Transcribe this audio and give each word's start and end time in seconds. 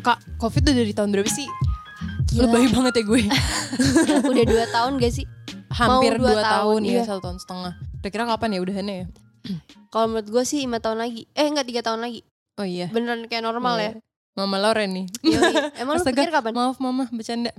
Kak, 0.00 0.16
Covid 0.40 0.64
udah 0.64 0.76
dari 0.80 0.92
tahun 0.96 1.12
berapa 1.12 1.28
sih? 1.28 1.44
Gila. 2.32 2.48
Lebay 2.48 2.72
banget 2.72 2.92
ya 2.96 3.02
gue. 3.04 3.20
Udah 4.32 4.44
dua 4.48 4.64
tahun 4.72 4.92
gak 4.96 5.12
sih? 5.12 5.26
Hampir 5.70 6.16
Mau 6.16 6.24
dua 6.24 6.32
dua, 6.32 6.42
tahun, 6.42 6.80
tahun, 6.80 6.80
ya, 6.88 7.02
satu 7.04 7.20
tahun 7.20 7.36
setengah. 7.36 7.72
Kira-kira 8.00 8.24
kapan 8.32 8.48
ya 8.56 8.60
udahannya 8.64 8.94
ya? 8.96 9.06
Kalau 9.92 10.06
menurut 10.08 10.28
gue 10.32 10.44
sih 10.48 10.64
lima 10.64 10.80
tahun 10.80 11.04
lagi. 11.04 11.28
Eh 11.36 11.44
enggak 11.44 11.68
tiga 11.68 11.84
tahun 11.84 12.00
lagi. 12.00 12.24
Oh 12.56 12.64
iya. 12.64 12.88
Beneran 12.88 13.28
kayak 13.28 13.44
normal 13.44 13.76
ya. 13.76 13.92
Iya. 13.92 13.92
Mama 14.40 14.56
Loren 14.56 14.90
nih. 14.96 15.06
Yoi. 15.20 15.54
Emang 15.84 15.94
lu 15.98 16.00
Astaga, 16.00 16.16
pikir 16.16 16.32
kapan? 16.32 16.52
Maaf 16.56 16.78
mama, 16.80 17.04
bercanda. 17.12 17.52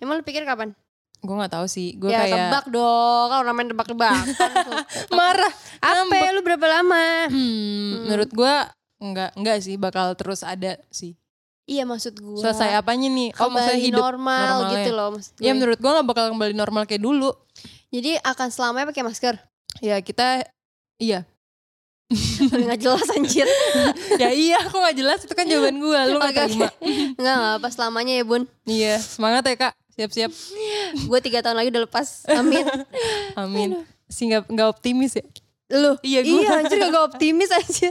Emang 0.00 0.16
lu 0.16 0.24
pikir 0.24 0.48
kapan? 0.48 0.72
Gue 1.20 1.34
gak 1.36 1.52
tahu 1.52 1.66
sih. 1.68 2.00
Gue 2.00 2.08
ya 2.08 2.24
kayak 2.24 2.36
tebak 2.40 2.64
dong. 2.72 3.26
Kalau 3.28 3.44
namanya 3.44 3.76
tebak-tebakan. 3.76 4.24
marah. 5.18 5.52
Apa 5.84 6.08
Ngambek. 6.08 6.30
lu 6.32 6.40
berapa 6.40 6.66
lama? 6.80 7.28
Hmm, 7.28 8.08
menurut 8.08 8.30
gue 8.32 8.54
enggak 8.96 9.36
enggak 9.36 9.60
sih 9.60 9.76
bakal 9.76 10.16
terus 10.16 10.40
ada 10.40 10.80
sih. 10.88 11.18
Iya 11.66 11.82
maksud 11.82 12.14
gue. 12.14 12.38
Selesai 12.38 12.78
apanya 12.78 13.10
nih? 13.10 13.34
Oh, 13.42 13.50
maksudnya 13.50 13.82
hidup 13.82 13.98
normal 14.06 14.38
normalnya. 14.38 14.70
gitu 14.78 14.90
loh 14.94 15.08
maksud 15.18 15.32
gue. 15.34 15.42
Ya 15.42 15.52
menurut 15.52 15.78
gue 15.82 15.90
gak 15.90 16.06
bakal 16.06 16.24
kembali 16.30 16.54
normal 16.54 16.82
kayak 16.86 17.02
dulu. 17.02 17.34
Jadi 17.90 18.22
akan 18.22 18.48
selamanya 18.54 18.86
pakai 18.94 19.02
masker. 19.02 19.34
Ya 19.82 19.98
kita 19.98 20.46
iya. 21.02 21.26
Nggak 22.54 22.78
jelas 22.78 23.06
anjir. 23.10 23.50
ya 24.22 24.30
iya, 24.30 24.62
kok 24.62 24.78
gak 24.78 24.94
jelas 24.94 25.26
itu 25.26 25.34
kan 25.34 25.42
jawaban 25.42 25.82
gue. 25.82 25.98
Lu 26.14 26.22
gak 26.22 26.38
terima. 26.38 26.70
Enggak 27.18 27.34
enggak 27.34 27.54
apa 27.58 27.68
selamanya 27.74 28.14
ya 28.14 28.22
bun. 28.22 28.42
Iya, 28.62 28.94
semangat 29.02 29.42
ya 29.50 29.56
kak. 29.58 29.72
Siap-siap. 29.98 30.30
Gue 31.10 31.18
tiga 31.18 31.42
tahun 31.42 31.58
lagi 31.58 31.74
udah 31.74 31.82
lepas. 31.82 32.30
Amin. 32.30 32.62
Amin. 33.34 33.82
Si 34.06 34.30
gak, 34.30 34.46
nggak 34.46 34.68
optimis 34.70 35.18
ya. 35.18 35.26
Lu? 35.66 35.98
Iya, 36.06 36.22
gua. 36.22 36.30
Iya 36.30 36.50
anjir 36.62 36.78
gak 36.78 37.04
optimis 37.10 37.50
anjir. 37.50 37.90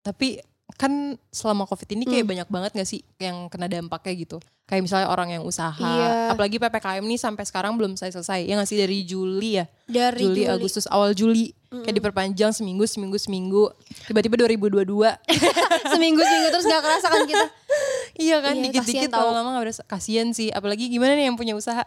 Tapi 0.00 0.40
kan 0.78 0.92
selama 1.28 1.66
covid 1.66 1.90
ini 1.90 2.06
kayak 2.06 2.22
Hmm. 2.22 2.30
banyak 2.30 2.48
banget 2.48 2.70
gak 2.72 2.86
sih 2.86 3.02
yang 3.18 3.50
kena 3.50 3.66
dampaknya 3.66 4.14
gitu. 4.16 4.38
Kayak 4.62 4.86
misalnya 4.86 5.08
orang 5.08 5.28
yang 5.28 5.42
usaha. 5.42 5.74
Iya. 5.74 6.30
Apalagi 6.30 6.56
PPKM 6.56 7.02
nih 7.02 7.18
sampai 7.18 7.42
sekarang 7.42 7.74
belum 7.74 7.92
selesai-selesai. 7.92 8.46
Ya 8.46 8.54
gak 8.54 8.68
sih 8.68 8.78
dari 8.78 9.02
Juli 9.02 9.58
ya. 9.58 9.66
Dari 9.84 10.22
Juli, 10.22 10.44
Juli. 10.44 10.48
Agustus, 10.48 10.86
awal 10.86 11.12
Juli. 11.12 11.50
Mm-mm. 11.68 11.82
Kayak 11.82 11.96
diperpanjang 11.98 12.52
seminggu, 12.52 12.84
seminggu, 12.84 13.18
seminggu. 13.18 13.64
Tiba-tiba 14.06 14.38
2022. 14.38 15.18
seminggu 15.92 16.20
seminggu 16.20 16.48
terus 16.48 16.64
gak 16.64 16.80
kerasa 16.80 17.06
kan 17.08 17.22
kita. 17.26 17.46
iya 18.16 18.36
kan, 18.38 18.54
Iya, 18.54 18.62
dikit-dikit 18.70 19.10
tau. 19.10 19.26
lama-lama 19.26 19.58
gak 19.58 19.64
berasa. 19.66 19.82
Kasian 19.82 20.30
sih. 20.30 20.48
Apalagi 20.48 20.86
gimana 20.86 21.12
nih 21.12 21.26
yang 21.26 21.34
punya 21.34 21.52
usaha. 21.52 21.82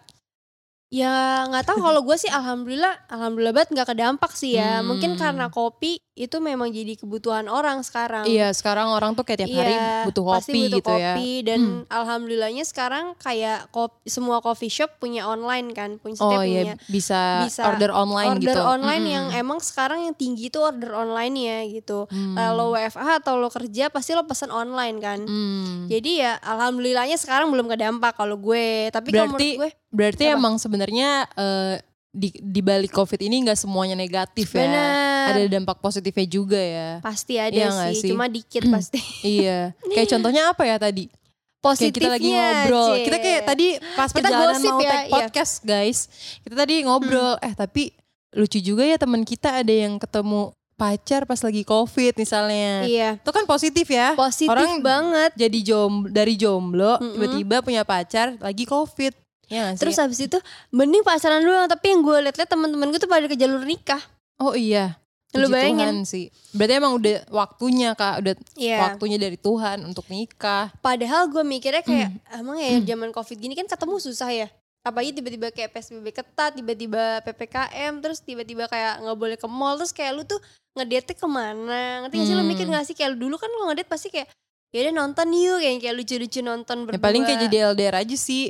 Ya 0.91 1.47
nggak 1.47 1.71
tahu 1.71 1.79
kalau 1.79 2.03
gue 2.03 2.19
sih 2.19 2.27
alhamdulillah 2.27 3.07
alhamdulillah 3.07 3.55
banget 3.55 3.69
nggak 3.71 3.95
kedampak 3.95 4.35
sih 4.35 4.59
ya. 4.59 4.83
Hmm. 4.83 4.91
Mungkin 4.91 5.15
karena 5.15 5.47
kopi 5.47 6.03
itu 6.11 6.37
memang 6.43 6.67
jadi 6.67 6.99
kebutuhan 6.99 7.47
orang 7.47 7.79
sekarang. 7.79 8.27
Iya, 8.27 8.51
sekarang 8.51 8.91
orang 8.91 9.15
tuh 9.15 9.23
kayak 9.23 9.47
tiap 9.47 9.55
hari 9.55 9.71
Iya, 9.71 10.03
butuh 10.03 10.23
pasti 10.27 10.51
kopi 10.51 10.59
butuh 10.67 10.77
gitu 10.83 10.91
ya. 10.91 11.13
kopi 11.15 11.29
dan 11.47 11.59
alhamdulillahnya 11.87 12.67
sekarang 12.67 13.15
kayak 13.15 13.71
kopi, 13.71 14.03
semua 14.11 14.43
coffee 14.43 14.67
shop 14.67 14.99
punya 14.99 15.23
online 15.23 15.71
kan, 15.71 15.95
punya 15.95 16.19
Oh 16.19 16.43
iya, 16.43 16.75
punya 16.75 16.75
bisa, 16.91 17.47
bisa 17.47 17.63
order 17.71 17.95
online 17.95 18.37
order 18.37 18.51
gitu. 18.51 18.61
online 18.61 19.03
Mm-mm. 19.07 19.15
yang 19.15 19.25
emang 19.31 19.63
sekarang 19.63 20.03
yang 20.11 20.13
tinggi 20.19 20.51
itu 20.51 20.59
order 20.59 20.91
online 20.91 21.35
ya 21.39 21.57
gitu. 21.71 22.11
Hmm. 22.11 22.35
Kalau 22.35 22.75
WFH 22.75 23.23
atau 23.23 23.39
lo 23.39 23.47
kerja 23.47 23.87
pasti 23.87 24.11
lo 24.11 24.27
pesan 24.27 24.51
online 24.51 24.99
kan. 24.99 25.23
Hmm. 25.23 25.87
Jadi 25.87 26.19
ya 26.19 26.35
alhamdulillahnya 26.43 27.15
sekarang 27.15 27.47
belum 27.47 27.71
kedampak 27.71 28.19
kalau 28.19 28.35
gue. 28.35 28.91
Tapi 28.91 29.15
kalau 29.15 29.39
menurut 29.39 29.55
gue 29.57 29.71
Berarti 29.91 30.23
Apa? 30.25 30.33
emang 30.33 30.55
sebenarnya 30.55 31.09
eh, 31.29 31.75
di 32.09 32.27
di 32.33 32.59
balik 32.59 32.91
covid 32.91 33.19
ini 33.19 33.43
nggak 33.43 33.55
semuanya 33.55 33.93
negatif 33.93 34.51
ya. 34.51 34.63
bener 34.63 35.25
Ada 35.29 35.41
dampak 35.49 35.79
positifnya 35.79 36.25
juga 36.25 36.59
ya. 36.59 36.89
pasti 36.99 37.35
ada 37.35 37.51
Iya 37.51 37.69
sih, 37.87 38.01
sih? 38.01 38.09
cuma 38.09 38.27
dikit 38.27 38.63
pasti. 38.67 38.99
iya. 39.39 39.71
Kayak 39.85 40.09
contohnya 40.09 40.49
apa 40.49 40.63
ya 40.63 40.75
tadi? 40.77 41.07
Kayak 41.07 41.19
Positifnya 41.61 41.93
kita 41.93 42.07
lagi 42.09 42.29
ngobrol. 42.33 42.87
Cie. 42.89 43.03
Kita 43.05 43.17
kayak 43.19 43.41
tadi 43.45 43.67
pas 43.93 44.09
Kita 44.09 44.17
perjalanan 44.17 44.57
gosip 44.57 44.71
mau 44.71 44.79
ya, 44.79 44.89
take 44.89 45.03
iya. 45.03 45.11
podcast 45.13 45.53
guys. 45.61 45.99
Kita 46.41 46.55
tadi 46.57 46.73
ngobrol. 46.81 47.33
Eh 47.37 47.53
tapi 47.53 47.83
lucu 48.31 48.59
juga 48.59 48.81
ya 48.81 48.97
teman 48.97 49.21
kita 49.21 49.49
ada 49.53 49.69
yang 49.69 49.95
ketemu 49.95 50.49
pacar 50.73 51.23
pas 51.23 51.37
lagi 51.37 51.61
covid 51.61 52.17
misalnya. 52.17 52.81
Iya, 52.81 53.09
Itu 53.15 53.29
kan 53.29 53.45
positif 53.45 53.85
ya. 53.85 54.17
positif 54.17 54.49
Orang 54.49 54.81
banget. 54.81 55.31
jadi 55.37 55.59
jom 55.61 56.09
dari 56.09 56.33
jomblo 56.33 56.97
Mm-mm. 56.97 57.13
tiba-tiba 57.13 57.55
punya 57.61 57.83
pacar 57.83 58.33
lagi 58.35 58.65
covid 58.65 59.13
ya? 59.51 59.75
Terus 59.75 59.99
habis 59.99 60.17
itu 60.17 60.39
mending 60.71 61.03
pacaran 61.03 61.43
doang, 61.43 61.67
tapi 61.67 61.91
yang 61.91 61.99
gue 61.99 62.17
liat-liat 62.23 62.47
teman-teman 62.47 62.87
gue 62.87 62.97
tuh 62.97 63.05
pada 63.05 63.27
ke 63.27 63.35
jalur 63.35 63.61
nikah. 63.61 63.99
oh 64.39 64.55
iya 64.55 64.95
Lu 65.31 65.47
bayangin. 65.47 65.87
Tuhan 65.87 65.97
sih 66.03 66.27
berarti 66.51 66.73
emang 66.75 66.91
udah 66.93 67.23
waktunya 67.29 67.93
kak 67.93 68.19
udah 68.19 68.33
Iya. 68.53 68.77
waktunya 68.83 69.15
dari 69.15 69.35
Tuhan 69.35 69.79
untuk 69.85 70.03
nikah 70.07 70.67
Padahal 70.79 71.27
gue 71.27 71.39
mikirnya 71.41 71.79
kayak 71.81 72.09
Hmm. 72.09 72.39
emang 72.41 72.57
ya 72.57 72.81
zaman 72.81 73.11
covid 73.11 73.37
gini 73.37 73.53
kan 73.53 73.63
ketemu 73.63 73.95
susah 73.97 74.27
ya. 74.27 74.47
Apalagi 74.81 75.13
tiba-tiba 75.13 75.53
kayak 75.53 75.71
PSBB 75.71 76.09
ketat, 76.09 76.57
tiba-tiba 76.57 77.21
PPKM, 77.21 78.01
terus 78.01 78.17
tiba-tiba 78.19 78.65
kayak 78.65 78.97
nggak 78.99 79.13
boleh 79.15 79.37
ke 79.37 79.45
mall, 79.45 79.77
terus 79.77 79.93
kayak 79.93 80.11
lu 80.11 80.23
tuh 80.25 80.41
ngedate 80.73 81.13
ke 81.13 81.27
mana? 81.29 82.01
Ngerti 82.03 82.15
gak 82.17 82.25
sih 82.25 82.33
lu 82.33 82.41
Hmm. 82.41 82.49
mikir 82.49 82.65
gak 82.65 82.83
sih 82.83 82.95
kayak 82.97 83.13
lu 83.13 83.29
dulu 83.29 83.35
kan 83.37 83.47
lu 83.47 83.69
ngedate 83.69 83.85
pasti 83.85 84.09
kayak 84.09 84.25
ya 84.71 84.83
udah 84.83 84.95
nonton 84.97 85.27
yuk 85.31 85.59
kayak 85.59 85.77
kayak 85.79 85.95
lucu-lucu 85.95 86.39
nonton 86.41 86.77
ya 86.77 86.85
berdua. 86.89 87.03
paling 87.03 87.21
kayak 87.21 87.39
jadi 87.45 87.55
LDR 87.69 87.95
aja 87.99 88.15
sih 88.17 88.49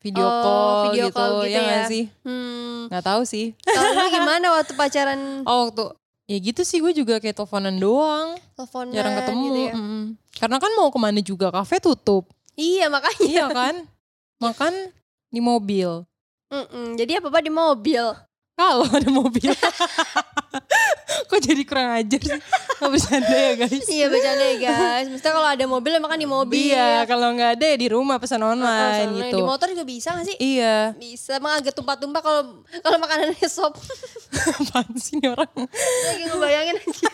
video 0.00 0.22
Oh, 0.22 0.40
call 0.40 0.70
video 0.90 1.06
gitu, 1.06 1.16
call 1.16 1.32
gitu 1.44 1.52
ya 1.52 1.62
ya. 1.62 1.80
sih 1.86 2.04
Hmm. 2.24 2.88
tahu 2.90 3.22
sih 3.22 3.52
Kalau 3.60 4.08
gimana 4.08 4.46
waktu 4.52 4.72
pacaran 4.74 5.20
oh 5.48 5.68
waktu 5.68 5.84
ya 6.26 6.36
gitu 6.38 6.62
sih 6.62 6.78
gue 6.78 6.92
juga 6.92 7.18
kayak 7.18 7.36
teleponan 7.36 7.76
doang 7.76 8.34
teleponan 8.54 8.90
jarang 8.90 9.14
ketemu 9.14 9.44
gitu 9.44 9.60
ya? 9.60 9.72
mm. 9.74 10.02
karena 10.36 10.56
kan 10.56 10.70
mau 10.74 10.88
ke 10.88 10.98
mana 10.98 11.20
juga 11.20 11.50
kafe 11.50 11.78
tutup 11.78 12.24
Iya 12.54 12.88
makanya. 12.88 13.20
iya 13.22 13.46
kan 13.48 13.74
makan 14.38 14.72
di 15.28 15.40
mobil 15.40 16.04
Mm-mm. 16.50 16.98
Jadi 16.98 17.14
apa 17.14 17.30
apa 17.30 17.38
di 17.38 17.48
mobil. 17.48 18.02
Kalau 18.52 18.82
ada 18.90 19.06
mobil. 19.06 19.54
Kok 21.30 21.38
jadi 21.40 21.62
kurang 21.62 21.94
ajar 21.94 22.18
sih? 22.18 22.40
Gak 22.80 22.90
bercanda 22.90 23.30
ya 23.30 23.52
guys. 23.54 23.86
iya 23.86 24.06
bercanda 24.10 24.44
ya 24.44 24.56
guys. 24.58 25.06
Maksudnya 25.06 25.30
kalau 25.30 25.48
ada 25.48 25.64
mobil 25.64 25.90
ya 25.94 26.00
makan 26.02 26.18
di 26.18 26.26
mobil. 26.26 26.58
Iya, 26.74 27.06
kalau 27.06 27.30
nggak 27.30 27.50
ada 27.54 27.64
ya 27.70 27.76
di 27.78 27.88
rumah 27.88 28.18
pesan 28.18 28.42
online 28.42 28.66
soalnya 28.98 29.30
gitu. 29.30 29.36
Di 29.38 29.44
motor 29.46 29.66
juga 29.70 29.84
bisa 29.86 30.08
gak 30.10 30.26
sih? 30.26 30.36
Iya, 30.36 30.98
Bisa, 30.98 31.38
emang 31.38 31.54
agak 31.54 31.70
tumpah-tumpah 31.70 32.18
kalau 32.18 32.42
kalau 32.82 32.98
makanannya 32.98 33.46
sop. 33.46 33.78
apaan 34.58 34.90
sih 34.98 35.22
nih 35.22 35.30
orang? 35.30 35.50
Lagi 35.54 36.22
ngebayangin 36.26 36.76
aja. 36.82 37.10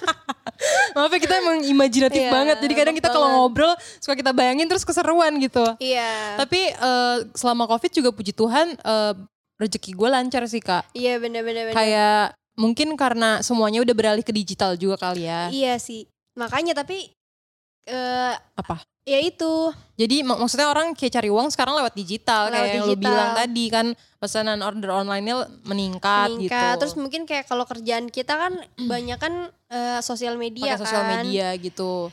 Maaf 0.96 1.12
ya 1.12 1.20
kita 1.20 1.34
emang 1.36 1.58
imajinatif 1.60 2.22
Iya, 2.22 2.32
banget. 2.32 2.56
Jadi 2.64 2.72
kadang 2.72 2.94
kita 2.96 3.08
kalau 3.10 3.28
ngobrol 3.28 3.76
suka 4.00 4.16
kita 4.16 4.32
bayangin 4.32 4.64
terus 4.64 4.80
keseruan 4.80 5.36
gitu. 5.36 5.64
iya. 5.76 6.40
Tapi 6.40 6.72
eh, 6.72 7.16
selama 7.36 7.68
covid 7.68 7.92
juga 7.92 8.08
puji 8.14 8.32
Tuhan 8.32 8.72
eh, 8.72 9.12
rezeki 9.56 9.92
gue 9.92 10.08
lancar 10.08 10.42
sih 10.48 10.64
kak. 10.64 10.88
Iya 10.92 11.20
bener-bener. 11.20 11.76
Kayak 11.76 12.32
mungkin 12.56 12.96
karena 12.96 13.40
semuanya 13.40 13.80
udah 13.80 13.94
beralih 13.94 14.20
ke 14.20 14.32
digital 14.32 14.74
juga 14.74 14.96
kali 14.98 15.24
ya. 15.24 15.48
Iya 15.48 15.76
sih. 15.76 16.08
Makanya 16.34 16.72
tapi 16.74 17.12
eh 17.84 18.34
Apa? 18.52 18.82
ya 19.04 19.20
itu. 19.20 19.70
Jadi 19.94 20.20
mak- 20.20 20.36
maksudnya 20.36 20.66
orang 20.66 20.90
kayak 20.92 21.14
cari 21.14 21.28
uang 21.28 21.48
sekarang 21.48 21.76
lewat 21.76 21.94
digital 21.94 22.48
Lewat 22.48 22.56
kayak 22.58 22.72
yang 22.72 22.82
lu 22.82 22.90
digital. 22.90 23.06
bilang 23.06 23.30
tadi 23.32 23.64
kan 23.68 23.86
pesanan 24.16 24.60
order 24.60 24.90
online-nya 24.90 25.36
meningkat, 25.62 26.28
meningkat. 26.28 26.42
gitu. 26.42 26.80
Terus 26.82 26.94
mungkin 26.96 27.22
kayak 27.24 27.44
kalau 27.44 27.62
kerjaan 27.62 28.08
kita 28.08 28.34
kan 28.34 28.52
banyak 28.90 29.16
kan 29.16 29.34
eh, 29.68 30.00
sosial 30.00 30.34
media 30.34 30.74
pakai 30.74 30.82
sosial 30.82 31.02
kan. 31.02 31.12
media 31.22 31.54
gitu. 31.54 32.10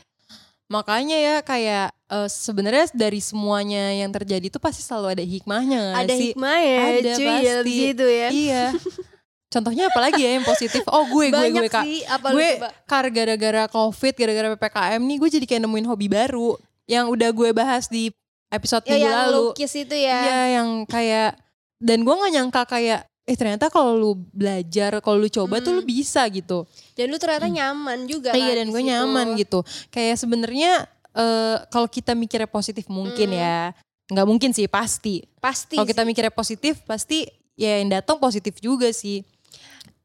Makanya 0.64 1.16
ya 1.16 1.36
kayak 1.40 1.90
eh, 1.90 2.28
sebenarnya 2.30 2.88
dari 2.92 3.18
semuanya 3.18 3.92
yang 3.92 4.08
terjadi 4.08 4.46
itu 4.46 4.56
pasti 4.56 4.80
selalu 4.80 5.06
ada 5.12 5.24
hikmahnya 5.24 5.98
Ada 5.98 6.14
sih? 6.14 6.32
hikmah 6.32 6.56
ya 6.58 6.78
Ada 6.94 7.12
cuy 7.12 7.26
ya 7.26 7.34
pasti. 7.34 7.66
di 7.66 7.74
situ 7.74 8.06
ya. 8.06 8.28
Iya. 8.30 8.64
Contohnya 9.54 9.86
apa 9.86 10.00
lagi 10.00 10.18
ya 10.18 10.34
yang 10.34 10.42
positif? 10.42 10.82
Oh 10.88 11.06
gue 11.06 11.30
gue 11.30 11.38
Banyak 11.46 11.54
gue 11.60 11.68
kak. 11.70 11.84
sih 11.84 12.02
apa 12.02 12.26
gue 12.28 12.48
kar 12.84 13.06
gara-gara 13.08 13.64
covid, 13.66 14.12
gara-gara 14.12 14.48
ppkm 14.52 14.98
nih 15.00 15.16
gue 15.16 15.28
jadi 15.32 15.46
kayak 15.46 15.62
nemuin 15.62 15.86
hobi 15.86 16.06
baru 16.08 16.58
yang 16.84 17.06
udah 17.06 17.30
gue 17.30 17.50
bahas 17.52 17.86
di 17.86 18.10
episode 18.48 18.82
Ya 18.82 18.90
minggu 18.92 19.04
yang 19.04 19.14
lalu. 19.24 19.42
lukis 19.48 19.72
itu 19.72 19.94
ya. 19.94 20.18
Iya 20.20 20.40
yang 20.56 20.68
kayak 20.84 21.38
dan 21.76 21.98
gue 22.00 22.10
nggak 22.12 22.32
nyangka 22.32 22.62
kayak 22.68 23.00
eh 23.24 23.34
ternyata 23.34 23.66
kalau 23.68 23.94
lu 23.94 24.10
belajar, 24.28 24.98
kalau 24.98 25.16
lu 25.16 25.28
coba 25.28 25.56
tuh 25.58 25.72
lu 25.72 25.80
Hmm. 25.80 25.88
bisa 25.88 26.26
gitu. 26.28 26.66
Dan 26.92 27.08
lu 27.08 27.16
ternyata 27.16 27.46
nyaman 27.46 28.04
juga 28.04 28.30
Iya 28.30 28.52
kan 28.52 28.56
dan 28.58 28.66
gue 28.68 28.78
situ. 28.78 28.90
nyaman 28.90 29.26
gitu. 29.34 29.58
Kayak 29.88 30.16
sebenarnya 30.18 30.72
eh, 31.14 31.56
kalau 31.68 31.86
kita 31.86 32.12
mikirnya 32.12 32.44
positif 32.44 32.84
mungkin 32.86 33.30
Hmm. 33.30 33.38
ya, 33.38 33.58
nggak 34.06 34.26
mungkin 34.26 34.50
sih 34.50 34.66
pasti. 34.66 35.22
Pasti. 35.38 35.72
Kalau 35.72 35.86
kita 35.86 36.02
mikirnya 36.02 36.28
positif 36.28 36.82
pasti 36.82 37.24
ya 37.54 37.78
yang 37.78 37.88
datang 37.88 38.18
positif 38.18 38.58
juga 38.58 38.90
sih. 38.90 39.22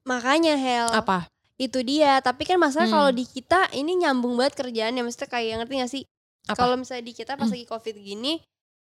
Makanya 0.10 0.58
Hel. 0.58 0.90
Apa? 0.92 1.30
Itu 1.56 1.80
dia. 1.80 2.18
Tapi 2.20 2.44
kan 2.44 2.58
masalah 2.58 2.86
Hmm. 2.86 2.96
kalau 2.96 3.10
di 3.12 3.24
kita 3.24 3.70
ini 3.72 3.94
nyambung 3.96 4.34
banget 4.34 4.58
kerjaannya. 4.58 5.02
Maksudnya 5.02 5.30
kayak 5.30 5.54
ngerti 5.60 5.74
gak 5.78 5.92
sih? 5.92 6.04
Kalau 6.50 6.74
misalnya 6.74 7.04
di 7.04 7.14
kita 7.14 7.38
pas 7.38 7.46
Hmm. 7.46 7.54
lagi 7.54 7.66
covid 7.66 7.96
gini. 7.96 8.42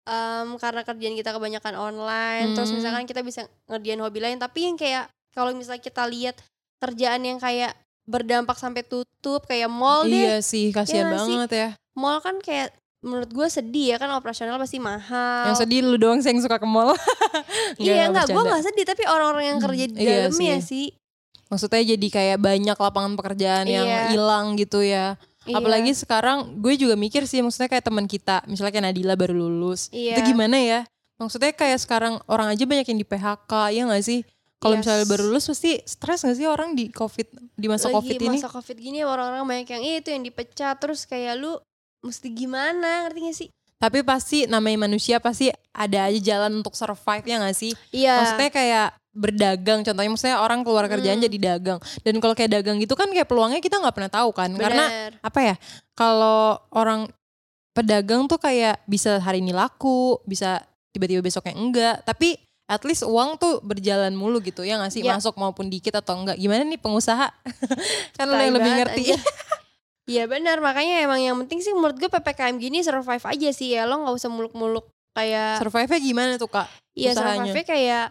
em, 0.03 0.59
karena 0.59 0.83
kerjaan 0.83 1.15
kita 1.15 1.31
kebanyakan 1.31 1.75
online. 1.77 2.59
Terus 2.59 2.69
Hmm. 2.69 2.83
misalkan 2.83 3.07
kita 3.07 3.23
bisa 3.23 3.47
ngerjain 3.69 4.01
hobi 4.01 4.19
lain. 4.19 4.35
Tapi 4.35 4.67
yang 4.67 4.75
kayak 4.75 5.07
kalau 5.31 5.55
misalnya 5.55 5.79
kita 5.79 6.03
lihat 6.05 6.43
kerjaan 6.77 7.23
yang 7.23 7.39
kayak 7.39 7.71
berdampak 8.03 8.59
sampai 8.59 8.83
tutup. 8.83 9.47
Kayak 9.47 9.71
mall 9.71 10.03
deh. 10.03 10.11
Iya 10.11 10.43
sih, 10.43 10.75
kasihan 10.75 11.07
sih? 11.21 11.39
banget 11.39 11.51
ya. 11.53 11.69
Mall 11.95 12.19
kan 12.19 12.43
kayak 12.43 12.75
menurut 12.99 13.31
gue 13.31 13.47
sedih 13.47 13.95
ya 13.95 13.97
kan 13.97 14.11
operasional 14.11 14.59
pasti 14.59 14.79
mahal. 14.79 15.51
Yang 15.51 15.63
sedih 15.63 15.81
lu 15.85 15.95
doang 15.95 16.19
sih 16.19 16.31
yang 16.31 16.41
suka 16.41 16.59
ke 16.59 16.67
mall. 16.67 16.99
iya 17.79 18.07
enggak, 18.07 18.27
gue 18.27 18.43
nggak 18.43 18.63
sedih 18.65 18.83
tapi 18.83 19.07
orang-orang 19.07 19.45
yang 19.49 19.59
Hmm, 19.59 19.67
kerja 19.67 19.85
di 19.87 19.95
iya 19.97 20.11
dalamnya 20.27 20.59
sih. 20.59 20.67
sih. 20.67 20.87
Maksudnya 21.53 21.85
jadi 21.85 22.07
kayak 22.09 22.39
banyak 22.41 22.77
lapangan 22.81 23.13
pekerjaan 23.13 23.69
yang 23.69 23.85
Iya. 23.85 24.09
hilang 24.09 24.57
gitu 24.57 24.81
ya. 24.81 25.21
Iya. 25.45 25.61
Apalagi 25.61 25.93
sekarang 25.93 26.57
gue 26.65 26.81
juga 26.81 26.97
mikir 26.97 27.29
sih 27.29 27.45
maksudnya 27.45 27.69
kayak 27.69 27.85
teman 27.85 28.09
kita, 28.09 28.41
misalnya 28.49 28.73
kayak 28.73 28.87
Nadila 28.89 29.15
baru 29.21 29.37
lulus. 29.37 29.93
Iya. 29.93 30.17
Itu 30.17 30.33
gimana 30.33 30.57
ya? 30.57 30.81
Maksudnya 31.21 31.53
kayak 31.53 31.77
sekarang 31.79 32.19
orang 32.25 32.49
aja 32.51 32.65
banyak 32.65 32.89
yang 32.89 32.99
di 32.99 33.05
PHK, 33.05 33.53
ya 33.71 33.85
gak 33.85 34.01
sih? 34.01 34.25
Kalau 34.57 34.79
Yes. 34.79 34.87
misalnya 34.87 35.07
baru 35.11 35.23
lulus 35.29 35.45
pasti 35.45 35.77
stres 35.85 36.23
gak 36.23 36.39
sih 36.39 36.47
orang 36.47 36.73
di 36.73 36.89
COVID 36.89 37.29
di 37.53 37.67
masa 37.69 37.91
lagi 37.91 37.99
COVID 38.01 38.17
ini? 38.17 38.39
masa 38.39 38.49
covid 38.49 38.77
gini 38.79 39.03
orang-orang 39.03 39.43
banyak 39.45 39.69
yang 39.69 39.83
"Ih, 39.83 39.95
itu 40.01 40.09
yang 40.09 40.23
dipecat 40.23 40.79
terus 40.79 41.03
kayak 41.05 41.37
lu 41.37 41.59
mesti 42.01 42.31
gimana 42.31 43.05
ngerti 43.05 43.19
gak 43.21 43.37
sih? 43.37 43.49
Tapi 43.77 44.07
pasti 44.07 44.47
namanya 44.47 44.87
manusia 44.87 45.19
pasti 45.19 45.51
ada 45.75 46.07
aja 46.07 46.17
jalan 46.17 46.63
untuk 46.63 46.73
survive 46.73 47.27
ya 47.27 47.43
gak 47.43 47.57
sih? 47.59 47.75
Iya. 47.91 48.15
Maksudnya 48.23 48.51
kayak 48.55 48.87
berdagang 49.13 49.81
contohnya 49.81 50.09
maksudnya 50.09 50.37
orang 50.37 50.61
keluar 50.61 50.85
kerjaan 50.87 51.17
Hmm. 51.17 51.27
jadi 51.27 51.39
dagang 51.51 51.77
dan 52.01 52.15
kalau 52.17 52.33
kayak 52.33 52.51
dagang 52.51 52.77
gitu 52.77 52.93
kan 52.93 53.07
kayak 53.07 53.25
peluangnya 53.25 53.61
kita 53.61 53.77
nggak 53.77 53.93
pernah 53.93 54.09
tahu 54.11 54.33
kan 54.33 54.49
karena 54.51 54.85
Bener. 54.85 55.11
apa 55.21 55.41
ya 55.43 55.55
kalau 55.93 56.41
orang 56.71 57.13
pedagang 57.71 58.25
tuh 58.25 58.37
kayak 58.37 58.81
bisa 58.85 59.17
hari 59.19 59.39
ini 59.39 59.53
laku 59.53 60.17
bisa 60.23 60.65
tiba-tiba 60.91 61.21
besoknya 61.21 61.53
enggak 61.53 61.97
tapi 62.03 62.37
at 62.65 62.81
least 62.83 63.03
uang 63.03 63.37
tuh 63.37 63.61
berjalan 63.61 64.13
mulu 64.13 64.41
gitu 64.41 64.61
ya 64.61 64.77
nggak 64.77 64.91
sih 64.91 65.03
Ya. 65.03 65.13
masuk 65.15 65.37
maupun 65.37 65.69
dikit 65.69 65.93
atau 65.95 66.17
enggak 66.17 66.37
gimana 66.37 66.65
nih 66.65 66.77
pengusaha 66.77 67.29
kan 68.17 68.25
lo 68.25 68.37
yang 68.37 68.55
lebih 68.55 68.73
ngerti. 68.75 69.05
Iya 70.03 70.27
benar 70.27 70.59
makanya 70.59 70.99
emang 71.01 71.21
yang 71.21 71.37
penting 71.39 71.61
sih 71.61 71.71
menurut 71.71 71.95
gue 71.95 72.09
ppkm 72.09 72.59
gini 72.59 72.81
survive 72.81 73.23
aja 73.23 73.49
sih 73.51 73.71
ya 73.71 73.85
lo 73.85 74.03
nggak 74.03 74.15
usah 74.15 74.29
muluk-muluk 74.29 74.85
kayak 75.13 75.63
survive-nya 75.63 76.01
gimana 76.01 76.33
tuh 76.35 76.49
kak 76.49 76.67
Iya 76.93 77.15
usahanya. 77.15 77.47
survive 77.47 77.63
kayak 77.63 78.05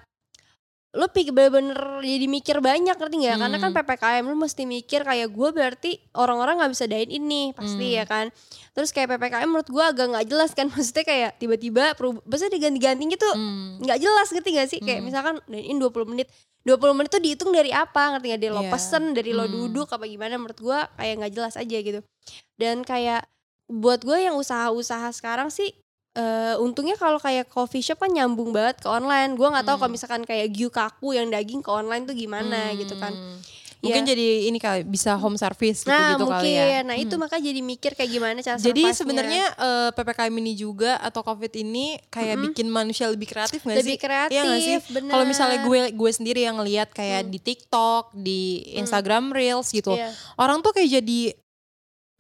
lo 0.92 1.08
pikir 1.08 1.32
bener-bener 1.32 2.04
jadi 2.04 2.28
mikir 2.28 2.60
banyak 2.60 3.00
ngerti 3.00 3.16
nggak? 3.24 3.38
Karena 3.40 3.58
kan 3.64 3.72
Hmm. 3.72 3.80
ppkm 3.80 4.24
lo 4.28 4.36
mesti 4.36 4.68
mikir 4.68 5.08
kayak 5.08 5.32
gue 5.32 5.50
berarti 5.56 5.92
orang-orang 6.20 6.60
nggak 6.60 6.72
bisa 6.76 6.84
dine 6.84 7.08
in 7.08 7.24
nih 7.32 7.48
pasti 7.56 7.88
Hmm. 7.88 7.98
ya 7.98 8.04
kan. 8.04 8.26
Terus 8.76 8.92
kayak 8.92 9.16
ppkm 9.16 9.48
menurut 9.48 9.72
gue 9.72 9.80
agak 9.82 10.08
nggak 10.12 10.26
jelas 10.28 10.52
kan 10.52 10.68
maksudnya 10.76 11.08
kayak 11.08 11.40
tiba-tiba 11.40 11.96
maksudnya 12.28 12.52
diganti-ganti 12.52 13.04
gitu 13.08 13.30
Hmm. 13.32 13.80
nggak 13.80 14.00
jelas 14.00 14.28
ngerti 14.36 14.50
gak 14.52 14.68
sih? 14.68 14.80
Kayak 14.84 15.00
Hmm. 15.00 15.08
misalkan 15.08 15.36
dine 15.48 15.64
in 15.64 15.80
20 15.80 16.04
menit 16.04 16.28
20 16.62 16.94
menit 16.94 17.10
tuh 17.10 17.24
dihitung 17.24 17.50
dari 17.50 17.72
apa 17.72 18.14
ngerti 18.14 18.28
gak? 18.36 18.40
Dari 18.44 18.52
lo 18.52 18.62
Iya. 18.62 18.72
pesen, 18.76 19.04
dari 19.16 19.32
lo 19.32 19.48
Hmm. 19.48 19.54
duduk 19.54 19.88
apa 19.90 20.04
gimana 20.06 20.36
menurut 20.36 20.60
gue 20.60 20.80
kayak 21.00 21.14
nggak 21.18 21.34
jelas 21.34 21.56
aja 21.56 21.78
gitu. 21.80 22.04
Dan 22.60 22.84
kayak 22.84 23.26
buat 23.66 24.04
gue 24.04 24.28
yang 24.28 24.36
usaha-usaha 24.36 25.16
sekarang 25.16 25.48
sih 25.48 25.72
eh 26.12 26.56
untungnya 26.58 26.96
kalau 26.96 27.16
kayak 27.18 27.48
coffee 27.48 27.80
shop 27.80 27.96
kan 27.98 28.10
nyambung 28.10 28.52
banget 28.52 28.80
ke 28.80 28.88
online. 28.88 29.32
Gue 29.34 29.48
nggak 29.48 29.64
tahu 29.64 29.78
kalau 29.78 29.88
Hmm. 29.88 29.96
misalkan 29.96 30.22
kayak 30.22 30.52
Gyukaku 30.52 31.12
yang 31.12 31.28
daging 31.28 31.60
ke 31.60 31.70
online 31.70 32.04
tuh 32.04 32.12
gimana 32.14 32.76
gitu 32.76 32.96
kan. 32.96 33.12
Hmm. 33.12 33.40
Mungkin 33.82 34.04
Iya. 34.04 34.14
jadi 34.14 34.28
ini 34.46 34.60
kali 34.60 34.86
bisa 34.86 35.18
home 35.18 35.34
service 35.36 35.82
gitu 35.82 35.90
Nah 35.90 36.14
gitu 36.14 36.30
mungkin, 36.30 36.38
kali 36.38 36.54
ya. 36.54 36.84
nah 36.84 36.94
itu 36.94 37.16
Hmm. 37.16 37.26
maka 37.26 37.36
jadi 37.36 37.58
mikir 37.60 37.98
kayak 37.98 38.12
gimana 38.12 38.38
cara 38.40 38.54
Jadi 38.54 38.94
sebenarnya 38.94 39.44
eh, 39.58 39.90
ppkm 39.90 40.34
ini 40.38 40.54
juga 40.54 41.02
atau 41.02 41.24
covid 41.24 41.50
ini 41.56 41.98
kayak 42.06 42.36
Mm-mm. 42.36 42.46
bikin 42.52 42.68
manusia 42.70 43.10
lebih 43.10 43.26
kreatif 43.26 43.58
gak 43.60 43.74
lebih 43.74 43.96
sih? 43.96 43.98
kreatif, 43.98 44.36
Iya 44.36 44.42
nggak 44.44 44.62
sih? 44.62 44.78
bener. 44.92 45.10
Kalau 45.10 45.26
misalnya 45.26 45.60
gue 45.64 45.80
gue 45.92 46.12
sendiri 46.14 46.44
yang 46.44 46.62
ngelihat 46.62 46.92
kayak 46.92 47.26
Hmm. 47.26 47.32
di 47.32 47.40
TikTok, 47.42 48.04
di 48.14 48.42
Instagram 48.78 49.32
Reels 49.32 49.72
gitu, 49.72 49.96
Iya, 49.96 50.14
orang 50.36 50.62
tuh 50.62 50.76
kayak 50.76 51.02
jadi 51.02 51.20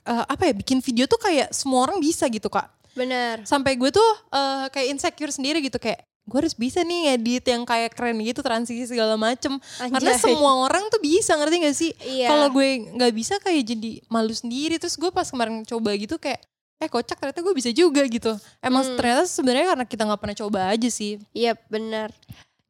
eh, 0.01 0.25
apa 0.25 0.49
ya 0.49 0.53
bikin 0.55 0.81
video 0.81 1.05
tuh 1.05 1.19
kayak 1.19 1.51
semua 1.51 1.85
orang 1.85 1.99
bisa 1.99 2.25
gitu 2.25 2.49
kak. 2.49 2.73
Bener. 2.93 3.43
Sampai 3.43 3.75
gue 3.75 3.89
tuh 3.89 4.09
eh, 4.29 4.65
kayak 4.69 4.87
insecure 4.89 5.29
sendiri 5.29 5.59
gitu 5.59 5.77
kayak 5.77 6.01
gue 6.21 6.37
harus 6.37 6.53
bisa 6.53 6.79
nih 6.81 7.11
ngedit 7.11 7.49
yang 7.49 7.63
kayak 7.63 7.91
keren 7.91 8.15
gitu 8.17 8.39
transisi 8.39 8.85
segala 8.85 9.17
macem 9.17 9.57
karena 9.75 10.13
Anjay. 10.13 10.21
semua 10.21 10.63
orang 10.63 10.85
tuh 10.87 11.01
bisa 11.01 11.33
ngerti 11.33 11.55
gak 11.59 11.75
sih 11.75 11.91
Iya. 11.97 12.29
kalau 12.29 12.47
gue 12.51 12.67
nggak 12.93 13.11
bisa 13.11 13.35
kayak 13.37 13.65
jadi 13.65 13.91
malu 14.05 14.29
sendiri 14.29 14.77
terus 14.77 14.95
gue 14.95 15.09
pas 15.09 15.25
kemarin 15.25 15.65
coba 15.65 15.91
gitu 15.93 16.15
kayak 16.15 16.39
eh 16.77 16.87
kocak 16.87 17.17
ternyata 17.17 17.41
gue 17.41 17.53
bisa 17.53 17.73
juga 17.73 18.05
gitu 18.05 18.31
emang 18.59 18.85
Hmm. 18.85 18.95
ternyata 18.95 19.25
sebenarnya 19.25 19.67
karena 19.71 19.85
kita 19.87 20.01
nggak 20.03 20.21
pernah 20.21 20.37
coba 20.37 20.59
aja 20.69 20.89
sih 20.89 21.17
Iya 21.31 21.57
benar. 21.67 22.13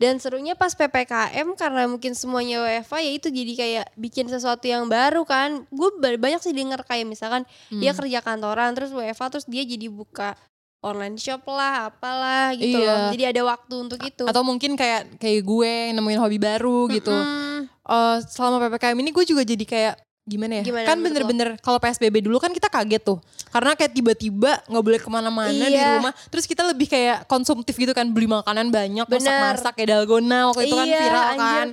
Dan 0.01 0.17
serunya 0.17 0.53
pas 0.53 0.73
PPKM 0.73 1.53
karena 1.53 1.85
mungkin 1.85 2.11
semuanya 2.11 2.57
WFA 2.59 2.97
ya 2.99 3.11
itu 3.13 3.29
jadi 3.29 3.53
kayak 3.53 3.85
bikin 3.95 4.25
sesuatu 4.25 4.65
yang 4.65 4.89
baru 4.89 5.21
kan. 5.23 5.69
Gue 5.69 5.93
ba- 5.95 6.17
banyak 6.17 6.41
sih 6.41 6.51
denger 6.51 6.81
kayak 6.81 7.05
misalkan 7.05 7.45
dia 7.69 7.93
Hmm. 7.93 7.99
kerja 8.01 8.19
kantoran 8.19 8.73
terus 8.73 8.89
WFA 8.89 9.29
terus 9.29 9.45
dia 9.45 9.61
jadi 9.61 9.85
buka 9.87 10.33
online 10.81 11.13
shop 11.15 11.45
lah 11.45 11.87
apalah 11.87 12.49
gitu 12.53 12.73
Iya. 12.75 12.89
loh. 12.89 13.09
Jadi 13.13 13.23
ada 13.27 13.41
waktu 13.45 13.73
untuk 13.79 14.01
itu. 14.01 14.25
atau 14.25 14.41
mungkin 14.41 14.73
kayak 14.73 15.15
kayak 15.15 15.41
gue 15.41 15.73
nemuin 15.93 16.17
hobi 16.19 16.37
baru 16.37 16.89
gitu 16.89 17.13
Mm-mm. 17.13 17.69
Eh, 17.83 18.17
selama 18.25 18.57
ppkm 18.59 18.93
ini 18.95 19.09
gue 19.11 19.21
juga 19.23 19.41
jadi 19.43 19.61
kayak 19.61 19.95
gimana 20.23 20.61
ya 20.61 20.63
Gimana 20.63 20.85
kan 20.85 20.97
bener-bener 20.97 21.49
kalau 21.57 21.75
psbb 21.75 22.21
dulu 22.21 22.37
kan 22.37 22.49
kita 22.49 22.69
kaget 22.69 23.01
tuh 23.01 23.17
karena 23.49 23.73
kayak 23.73 23.89
tiba-tiba 23.91 24.61
nggak 24.63 24.83
boleh 24.83 24.99
ke 24.99 25.09
mana-mana 25.09 25.49
di 25.49 25.73
Iya. 25.73 25.97
rumah 25.97 26.13
terus 26.29 26.45
kita 26.45 26.61
lebih 26.63 26.85
kayak 26.85 27.25
konsumtif 27.25 27.73
gitu 27.73 27.89
kan 27.89 28.05
beli 28.05 28.29
makanan 28.29 28.69
banyak 28.69 29.03
masak-masak 29.03 29.73
kayak 29.73 29.89
dalgona 29.91 30.47
waktu 30.47 30.69
itu 30.69 30.75
kan 30.75 30.87
Iya, 30.87 30.99
viral 31.01 31.25
anjir. 31.27 31.41
kan 31.41 31.67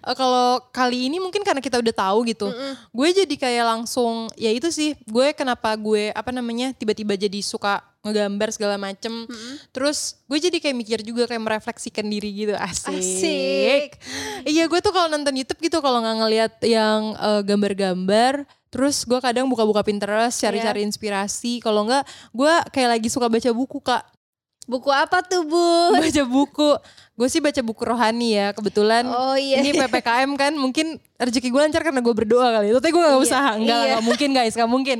Eh, 0.00 0.14
kalau 0.14 0.46
kali 0.70 0.98
ini 1.04 1.18
mungkin 1.18 1.42
karena 1.42 1.58
kita 1.58 1.76
udah 1.76 1.90
tahu 1.92 2.18
gitu 2.24 2.46
Mm-mm. 2.46 2.72
gue 2.88 3.08
jadi 3.16 3.34
kayak 3.36 3.64
langsung 3.68 4.30
ya 4.34 4.50
itu 4.50 4.68
sih 4.68 4.94
gue 5.04 5.26
kenapa 5.32 5.74
gue 5.74 6.10
apa 6.10 6.30
namanya 6.30 6.70
tiba-tiba 6.72 7.12
jadi 7.12 7.40
suka 7.40 7.82
ngegambar 8.00 8.48
segala 8.50 8.76
macem 8.76 9.10
Mm-mm. 9.26 9.54
terus 9.70 10.22
gue 10.24 10.38
jadi 10.38 10.58
kayak 10.58 10.76
mikir 10.76 10.98
juga 11.02 11.26
kayak 11.26 11.42
merefleksikan 11.42 12.06
diri 12.06 12.30
gitu 12.32 12.54
asik, 12.54 12.94
Asik. 12.94 13.90
iya 14.46 14.64
gue 14.64 14.78
tuh 14.78 14.90
kalau 14.90 15.10
nonton 15.10 15.34
YouTube 15.34 15.58
gitu 15.60 15.78
kalau 15.78 15.98
nggak 16.00 16.16
ngeliat 16.16 16.52
yang 16.62 17.12
eh, 17.14 17.42
gambar-gambar 17.42 18.46
terus 18.68 19.02
gue 19.02 19.16
kadang 19.18 19.48
buka-buka 19.48 19.80
Pinterest 19.80 20.38
cari-cari 20.38 20.84
Iya. 20.84 20.86
inspirasi 20.86 21.58
kalau 21.58 21.88
nggak 21.88 22.04
gue 22.30 22.52
kayak 22.70 22.90
lagi 22.96 23.08
suka 23.08 23.26
baca 23.26 23.50
buku 23.50 23.80
kak 23.80 24.04
Buku 24.68 24.90
apa 24.90 25.18
tuh 25.20 25.42
bu? 25.42 25.96
baca 25.96 26.22
buku 26.24 26.70
gue 27.14 27.26
sih 27.26 27.40
baca 27.40 27.58
buku 27.58 27.82
rohani 27.82 28.30
ya 28.30 28.52
kebetulan 28.52 29.02
Oh 29.02 29.34
iya. 29.34 29.58
ini 29.58 29.74
ppkm 29.74 30.30
kan 30.36 30.54
mungkin 30.54 30.86
rezeki 31.16 31.48
gue 31.48 31.60
lancar 31.60 31.82
karena 31.82 31.98
gue 31.98 32.14
berdoa 32.14 32.46
kali 32.52 32.70
tapi 32.70 32.88
gue 32.88 33.00
gak 33.00 33.10
Iya, 33.10 33.18
usaha 33.18 33.50
enggak 33.54 33.74
iya. 33.76 33.90
nggak 33.90 34.04
mungkin 34.06 34.28
guys 34.30 34.54
nggak 34.54 34.70
mungkin 34.70 34.98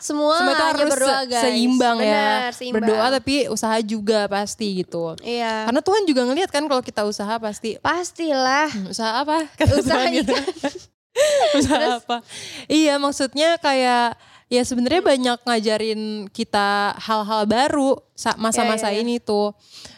Semua, 0.00 0.40
semua 0.40 0.54
itu 0.54 0.64
harus 0.64 0.88
berdoa 0.88 1.20
guys. 1.26 1.42
seimbang 1.44 1.98
ya 1.98 2.08
Benar, 2.08 2.52
seimbang. 2.54 2.76
berdoa 2.80 3.06
tapi 3.12 3.34
usaha 3.46 3.76
juga 3.84 4.24
pasti 4.26 4.80
gitu 4.80 5.20
Iya. 5.20 5.68
karena 5.68 5.80
Tuhan 5.82 6.02
juga 6.06 6.20
ngelihat 6.24 6.48
kan 6.48 6.64
kalau 6.64 6.80
kita 6.80 7.04
usaha 7.04 7.34
pasti 7.36 7.76
Pastilah. 7.76 8.72
"Hmm, 8.72 8.88
usaha 8.88 9.20
apa 9.20 9.44
Kata 9.52 9.72
Usaha 9.74 10.00
Tuhan 10.00 10.16
gitu. 10.16 10.32
usaha 11.58 11.76
Terus? 11.76 11.92
apa 12.00 12.16
iya 12.66 12.96
maksudnya 12.96 13.58
kayak 13.58 14.16
ya 14.50 14.60
sebenarnya 14.60 14.98
banyak 15.00 15.38
ngajarin 15.46 16.00
kita 16.28 16.98
hal-hal 16.98 17.46
baru 17.46 17.96
sa- 18.12 18.34
masa-masa 18.34 18.90
Iya, 18.90 18.98
iya, 18.98 19.00
iya. 19.00 19.06
ini 19.06 19.22
tuh 19.22 19.54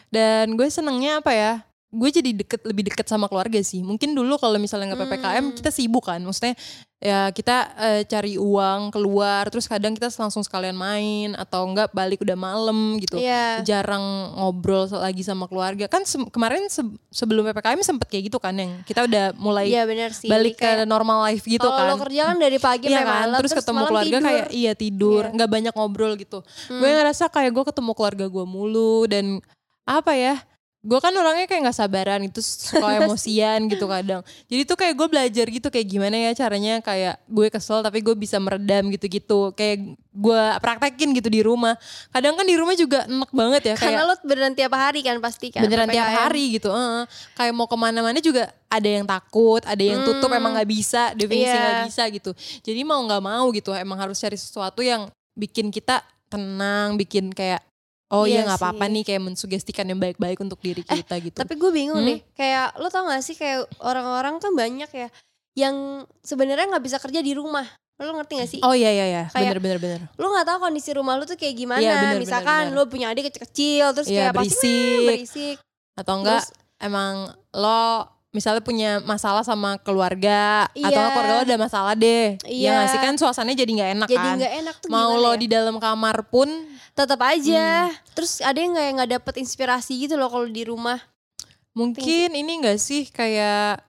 dan 0.07 0.53
gue 0.53 0.69
senengnya 0.69 1.19
apa 1.19 1.33
ya 1.33 1.53
gue 1.93 2.09
jadi 2.11 2.29
deket 2.35 2.61
lebih 2.63 2.83
deket 2.85 3.05
sama 3.05 3.25
keluarga 3.25 3.61
sih 3.61 3.79
mungkin 3.79 4.11
dulu 4.11 4.35
kalau 4.35 4.57
misalnya 4.57 4.91
nggak 4.91 5.01
ppkm 5.07 5.43
Hmm. 5.43 5.53
kita 5.53 5.69
sibuk 5.69 6.03
kan 6.03 6.17
maksudnya 6.19 6.57
ya 6.97 7.29
kita 7.29 7.55
eh, 7.77 8.01
cari 8.03 8.33
uang 8.33 8.89
keluar 8.89 9.45
terus 9.45 9.65
kadang 9.65 9.91
kita 9.91 10.07
langsung 10.09 10.39
sekalian 10.39 10.73
main 10.73 11.35
atau 11.35 11.63
enggak 11.63 11.91
balik 11.91 12.19
udah 12.19 12.33
malam 12.33 12.95
gitu 12.97 13.19
Iya. 13.19 13.59
jarang 13.61 14.01
ngobrol 14.33 14.87
lagi 14.89 15.21
sama 15.21 15.45
keluarga 15.45 15.85
kan 15.85 16.01
se- 16.01 16.25
kemarin 16.27 16.65
se- 16.65 16.81
sebelum 17.09 17.45
ppkm 17.45 17.83
sempet 17.83 18.07
kayak 18.07 18.23
gitu 18.25 18.37
kan 18.37 18.55
yang 18.55 18.81
kita 18.81 19.03
udah 19.03 19.35
mulai 19.35 19.67
Iya 19.67 19.83
benar 19.83 20.09
sih. 20.11 20.25
balik 20.25 20.55
Kayak 20.55 20.81
ke 20.81 20.89
normal 20.89 21.27
life 21.27 21.43
gitu 21.45 21.61
kalau 21.61 21.77
kan 21.77 21.91
lo 21.91 21.95
kerja 22.01 22.21
kan 22.25 22.37
dari 22.37 22.57
pagi 22.57 22.87
Iya 22.87 23.01
kan, 23.01 23.07
malam 23.27 23.37
terus, 23.37 23.53
ketemu 23.53 23.81
keluarga 23.85 24.07
tidur. 24.09 24.23
kayak 24.25 24.45
iya 24.49 24.73
tidur, 24.73 25.21
Iya. 25.21 25.33
nggak 25.33 25.49
banyak 25.51 25.73
ngobrol 25.73 26.13
gitu. 26.15 26.39
Hmm. 26.65 26.79
Gue 26.79 26.89
ngerasa 26.89 27.27
kayak 27.27 27.51
gue 27.51 27.63
ketemu 27.67 27.91
keluarga 27.91 28.25
gue 28.25 28.45
mulu 28.45 29.05
dan 29.05 29.43
apa 29.83 30.15
ya? 30.15 30.39
Gue 30.83 30.99
kan 30.99 31.09
orangnya 31.09 31.47
kayak 31.47 31.63
nggak 31.63 31.77
sabaran 31.77 32.19
itu 32.21 32.43
suka 32.43 32.99
emosian 32.99 33.71
gitu 33.71 33.87
kadang. 33.87 34.19
Jadi 34.45 34.61
tuh 34.63 34.75
kayak 34.75 34.93
gue 34.93 35.07
belajar 35.07 35.45
gitu 35.47 35.67
kayak 35.67 35.87
gimana 35.87 36.19
ya 36.19 36.31
caranya 36.35 36.83
kayak 36.83 37.23
gue 37.23 37.47
kesel 37.47 37.79
tapi 37.79 37.99
gue 37.99 38.11
bisa 38.13 38.35
meredam 38.35 38.91
gitu-gitu. 38.91 39.55
Kayak 39.55 39.95
gue 39.95 40.41
praktekin 40.59 41.15
gitu 41.15 41.31
di 41.31 41.39
rumah. 41.39 41.79
Kadang 42.09 42.35
kan 42.35 42.43
di 42.43 42.53
rumah 42.53 42.75
juga 42.75 43.07
enak 43.07 43.31
banget 43.31 43.61
ya 43.63 43.75
kayak 43.75 43.95
Karena 43.95 44.03
lo 44.03 44.15
beneran 44.21 44.53
tiap 44.53 44.73
hari 44.73 44.99
kan 45.01 45.17
pasti 45.17 45.47
kan. 45.49 45.63
beneran 45.63 45.87
tiap 45.87 46.03
PPKM. 46.03 46.19
hari 46.19 46.43
gitu 46.51 46.69
heeh. 46.69 47.03
kayak 47.33 47.53
mau 47.53 47.65
ke 47.65 47.77
mana-mana 47.77 48.19
juga 48.19 48.43
ada 48.67 48.89
yang 48.89 49.05
takut 49.05 49.63
ada 49.63 49.79
yang 49.79 50.03
tutup 50.03 50.27
Hmm. 50.27 50.35
emang 50.35 50.51
nggak 50.53 50.67
bisa 50.67 51.13
definisi 51.13 51.47
nggak 51.49 51.87
bisa 51.87 52.03
gitu 52.09 52.31
jadi 52.59 52.81
mau 52.81 52.99
nggak 52.99 53.21
mau 53.21 53.45
gitu 53.49 53.71
emang 53.71 53.95
harus 53.97 54.17
cari 54.17 54.33
sesuatu 54.33 54.81
yang 54.81 55.07
bikin 55.31 55.69
kita 55.69 56.01
tenang 56.27 56.93
bikin 56.95 57.29
kayak 57.29 57.61
oh 58.13 58.23
iya 58.23 58.39
Iya 58.39 58.39
nggak 58.45 58.59
apa-apa. 58.59 58.83
Eh, 58.83 58.91
nih 58.91 59.03
kayak 59.03 59.21
mensugestikan 59.23 59.85
yang 59.85 59.97
baik-baik 59.97 60.37
untuk 60.37 60.59
diri 60.59 60.81
kita 60.81 61.17
gitu 61.19 61.33
Tapi 61.35 61.53
gue 61.53 61.71
bingung 61.71 61.97
Hmm? 61.97 62.07
deh, 62.07 62.19
kayak 62.31 62.77
lo 62.77 62.87
tau 62.87 63.03
gak 63.03 63.19
sih 63.19 63.33
kayak 63.33 63.65
orang-orang 63.79 64.37
kan 64.37 64.53
banyak 64.53 64.87
ya 64.87 65.07
yang 65.53 65.75
sebenarnya 66.19 66.65
nggak 66.67 66.81
bisa 66.83 66.97
kerja 66.97 67.19
di 67.19 67.33
rumah. 67.33 67.65
Lo 67.95 68.09
ngerti 68.11 68.33
gak 68.35 68.49
sih? 68.49 68.59
Oh 68.61 68.73
iya 68.73 68.89
iya 68.89 69.05
iya, 69.07 69.23
Kayak- 69.27 69.53
bener 69.53 69.59
bener 69.59 69.77
bener. 69.79 69.99
Lu 70.15 70.27
nggak 70.27 70.45
tahu 70.45 70.57
kondisi 70.61 70.89
rumah 70.91 71.13
lu 71.13 71.23
tuh 71.23 71.35
kayak 71.35 71.55
gimana. 71.55 71.77
Iya, 71.79 71.93
bener, 71.99 72.17
Misalkan 72.19 72.61
bener, 72.63 72.73
bener. 72.73 72.77
lu 72.79 72.91
punya 72.91 73.07
adik 73.09 73.23
kecil-kecil 73.27 73.85
terus 73.91 74.07
Iya, 74.07 74.17
kayak 74.19 74.33
pasti 74.35 74.73
berisik. 74.73 74.97
"Wah, 74.99 75.09
berisik. 75.09 75.57
Atau 75.93 76.13
enggak 76.17 76.41
Terus- 76.41 76.51
emang 76.79 77.13
lo 77.51 77.85
misalnya 78.33 78.65
punya 78.65 78.97
masalah 79.05 79.45
sama 79.45 79.77
keluarga 79.79 80.65
atau 80.73 80.89
Iya. 80.89 81.13
keluarga 81.13 81.33
lo 81.37 81.41
ada 81.45 81.57
masalah 81.61 81.93
deh. 81.93 82.35
Iya. 82.43 82.49
Iya 82.49 82.69
nggak 82.73 82.89
sih 82.89 82.99
kan 82.99 83.13
suasananya 83.15 83.57
jadi 83.61 83.71
nggak 83.77 83.91
enak 83.95 84.07
Jadi 84.09 84.17
kan. 84.27 84.35
nggak 84.41 84.53
enak 84.65 84.75
tuh 84.81 84.89
Mau 84.89 85.11
lo 85.15 85.31
ya? 85.31 85.39
di 85.39 85.47
dalam 85.47 85.75
kamar 85.77 86.17
pun 86.27 86.49
tetap 86.91 87.21
aja. 87.21 87.93
Hmm. 87.93 88.11
Terus 88.17 88.41
ada 88.41 88.57
yang 88.57 88.73
nggak 88.73 88.85
yang 88.89 88.95
nggak 88.97 89.11
dapet 89.15 89.33
inspirasi 89.39 89.93
gitu 89.95 90.17
loh 90.17 90.27
kalau 90.27 90.49
di 90.49 90.65
rumah. 90.65 90.97
mungkin 91.73 92.29
ini 92.29 92.61
enggak 92.61 92.77
sih 92.77 93.09
kayak 93.09 93.81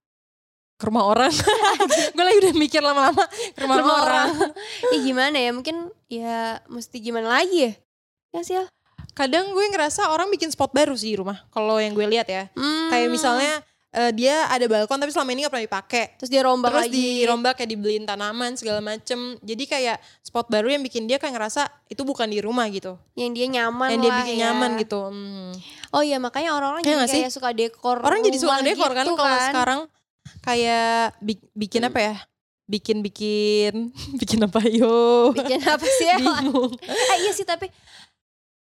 ke 0.74 0.84
rumah 0.88 1.04
orang. 1.04 1.28
Gue 2.16 2.24
lagi 2.24 2.38
udah 2.40 2.54
mikir 2.56 2.80
lama-lama 2.80 3.28
ke 3.28 3.60
rumah, 3.60 3.76
Rumah 3.76 3.96
orang. 4.00 4.28
Ih 4.88 5.04
gimana 5.04 5.36
ya? 5.36 5.52
Mungkin 5.52 5.76
ya 6.08 6.64
mesti 6.64 6.96
gimana 6.98 7.28
lagi 7.28 7.68
ya? 7.68 7.72
Ya 8.32 8.40
sih. 8.40 8.56
Kadang 9.12 9.52
gue 9.52 9.64
ngerasa 9.68 10.08
orang 10.08 10.32
bikin 10.32 10.48
spot 10.48 10.72
baru 10.72 10.96
sih 10.96 11.12
di 11.12 11.20
rumah. 11.20 11.44
Kalau 11.52 11.76
yang 11.76 11.92
gue 11.92 12.08
lihat 12.08 12.24
ya. 12.24 12.48
Hmm. 12.56 12.88
Kayak 12.88 13.08
misalnya 13.12 13.52
eh, 13.94 14.10
dia 14.10 14.44
ada 14.46 14.66
balkon 14.66 14.96
tapi 14.96 15.08
selama 15.08 15.30
ini 15.30 15.40
gak 15.40 15.52
pernah 15.52 15.66
dipakai. 15.66 16.04
terus 16.14 16.28
dia 16.28 16.42
rombak 16.42 16.68
Terus 16.68 16.82
lagi. 16.84 17.06
dirombak 17.16 17.54
kayak 17.54 17.70
dibeliin 17.70 18.02
tanaman 18.02 18.52
segala 18.52 18.78
macem. 18.80 19.16
Jadi 19.38 19.64
kayak 19.64 19.96
spot 20.20 20.46
baru 20.46 20.68
yang 20.68 20.82
bikin 20.82 21.04
dia 21.04 21.16
kayak 21.16 21.32
ngerasa 21.32 21.62
itu 21.86 22.02
bukan 22.02 22.26
di 22.26 22.38
rumah 22.38 22.66
gitu. 22.68 22.98
yang 23.14 23.30
dia 23.30 23.46
nyaman 23.48 23.88
yang 23.88 24.00
dia 24.00 24.10
lah 24.10 24.18
bikin 24.20 24.34
ya. 24.34 24.42
nyaman 24.44 24.70
gitu. 24.76 25.00
Hmm. 25.04 25.50
Oh 25.90 26.02
iya 26.02 26.18
makanya 26.18 26.50
orang-orang 26.52 26.82
Iya 26.82 26.94
jadi 27.00 27.06
sih? 27.08 27.20
kayak 27.20 27.32
suka 27.32 27.50
dekor. 27.50 27.98
Orang 27.98 28.20
jadi 28.20 28.36
suka 28.36 28.58
dekor 28.60 28.90
kan 28.92 29.04
gitu 29.04 29.14
kalau 29.14 29.38
sekarang 29.40 29.80
kayak 30.40 31.14
bi- 31.18 31.48
bikin 31.54 31.82
apa 31.82 32.00
ya? 32.02 32.14
Bikin-bikin 32.66 33.92
bikin 34.20 34.40
apa 34.40 34.60
yo? 34.66 35.30
bikin 35.32 35.60
apa 35.62 35.86
sih 35.86 36.06
ya? 36.10 36.18
Eh, 36.82 37.16
iya 37.20 37.30
sih 37.30 37.42
tapi 37.42 37.70